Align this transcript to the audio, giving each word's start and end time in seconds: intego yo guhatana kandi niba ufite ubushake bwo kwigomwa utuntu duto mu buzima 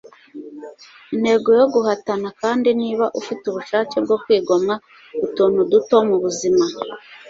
intego 1.13 1.47
yo 1.59 1.65
guhatana 1.73 2.29
kandi 2.41 2.67
niba 2.81 3.05
ufite 3.19 3.43
ubushake 3.47 3.95
bwo 4.05 4.15
kwigomwa 4.23 4.75
utuntu 5.25 5.59
duto 5.71 5.95
mu 6.07 6.15
buzima 6.23 6.63